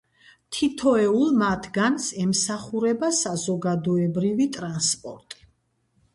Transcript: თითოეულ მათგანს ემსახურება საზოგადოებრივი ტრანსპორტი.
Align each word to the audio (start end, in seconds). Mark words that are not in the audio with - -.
თითოეულ 0.55 1.35
მათგანს 1.41 2.07
ემსახურება 2.23 3.11
საზოგადოებრივი 3.19 4.51
ტრანსპორტი. 4.59 5.47